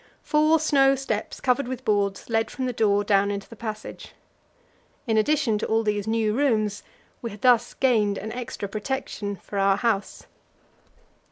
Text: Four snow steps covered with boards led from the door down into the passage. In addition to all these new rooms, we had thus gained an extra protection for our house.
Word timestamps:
Four 0.23 0.59
snow 0.59 0.95
steps 0.95 1.39
covered 1.39 1.67
with 1.67 1.85
boards 1.85 2.27
led 2.27 2.49
from 2.49 2.65
the 2.65 2.73
door 2.73 3.03
down 3.03 3.29
into 3.29 3.47
the 3.47 3.55
passage. 3.55 4.13
In 5.05 5.15
addition 5.15 5.59
to 5.59 5.67
all 5.67 5.83
these 5.83 6.07
new 6.07 6.33
rooms, 6.35 6.81
we 7.21 7.29
had 7.29 7.41
thus 7.43 7.75
gained 7.75 8.17
an 8.17 8.31
extra 8.31 8.67
protection 8.67 9.35
for 9.35 9.59
our 9.59 9.77
house. 9.77 10.25